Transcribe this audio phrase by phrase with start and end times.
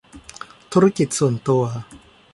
[0.73, 1.63] ธุรกิจส่วนตัว